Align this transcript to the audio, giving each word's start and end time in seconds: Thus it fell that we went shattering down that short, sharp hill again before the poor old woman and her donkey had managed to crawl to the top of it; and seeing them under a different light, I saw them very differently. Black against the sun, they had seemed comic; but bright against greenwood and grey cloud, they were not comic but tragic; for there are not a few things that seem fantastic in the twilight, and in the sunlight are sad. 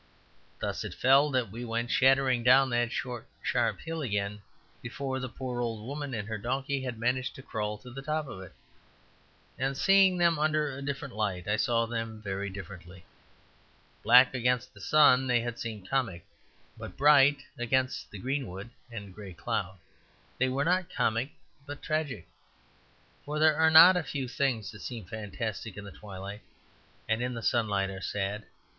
Thus 0.59 0.83
it 0.83 0.95
fell 0.95 1.29
that 1.29 1.51
we 1.51 1.63
went 1.63 1.91
shattering 1.91 2.41
down 2.41 2.71
that 2.71 2.91
short, 2.91 3.27
sharp 3.43 3.81
hill 3.81 4.01
again 4.01 4.41
before 4.81 5.19
the 5.19 5.29
poor 5.29 5.61
old 5.61 5.85
woman 5.85 6.15
and 6.15 6.27
her 6.27 6.39
donkey 6.39 6.81
had 6.81 6.97
managed 6.97 7.35
to 7.35 7.43
crawl 7.43 7.77
to 7.77 7.91
the 7.91 8.01
top 8.01 8.25
of 8.27 8.41
it; 8.41 8.51
and 9.59 9.77
seeing 9.77 10.17
them 10.17 10.39
under 10.39 10.71
a 10.75 10.81
different 10.81 11.13
light, 11.13 11.47
I 11.47 11.55
saw 11.55 11.85
them 11.85 12.19
very 12.19 12.49
differently. 12.49 13.05
Black 14.01 14.33
against 14.33 14.73
the 14.73 14.81
sun, 14.81 15.27
they 15.27 15.41
had 15.41 15.59
seemed 15.59 15.87
comic; 15.87 16.25
but 16.79 16.97
bright 16.97 17.43
against 17.59 18.09
greenwood 18.09 18.71
and 18.89 19.13
grey 19.13 19.33
cloud, 19.33 19.77
they 20.39 20.49
were 20.49 20.65
not 20.65 20.89
comic 20.89 21.29
but 21.67 21.79
tragic; 21.83 22.27
for 23.23 23.37
there 23.37 23.55
are 23.55 23.69
not 23.69 23.95
a 23.95 24.01
few 24.01 24.27
things 24.27 24.71
that 24.71 24.79
seem 24.81 25.05
fantastic 25.05 25.77
in 25.77 25.83
the 25.83 25.91
twilight, 25.91 26.41
and 27.07 27.21
in 27.21 27.35
the 27.35 27.43
sunlight 27.43 27.91
are 27.91 28.01
sad. 28.01 28.47